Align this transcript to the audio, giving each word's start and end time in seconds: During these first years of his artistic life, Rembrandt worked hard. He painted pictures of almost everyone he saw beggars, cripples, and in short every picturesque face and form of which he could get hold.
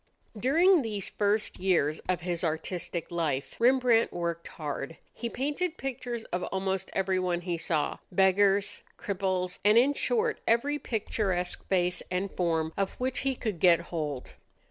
During 0.35 0.81
these 0.81 1.09
first 1.09 1.59
years 1.59 1.99
of 2.09 2.21
his 2.21 2.43
artistic 2.43 3.11
life, 3.11 3.55
Rembrandt 3.59 4.11
worked 4.11 4.47
hard. 4.47 4.97
He 5.13 5.29
painted 5.29 5.77
pictures 5.77 6.23
of 6.33 6.41
almost 6.45 6.89
everyone 6.93 7.41
he 7.41 7.55
saw 7.59 7.99
beggars, 8.11 8.81
cripples, 8.97 9.59
and 9.63 9.77
in 9.77 9.93
short 9.93 10.39
every 10.47 10.79
picturesque 10.79 11.63
face 11.67 12.01
and 12.09 12.31
form 12.35 12.73
of 12.75 12.93
which 12.93 13.19
he 13.19 13.35
could 13.35 13.59
get 13.59 13.79
hold. 13.79 14.33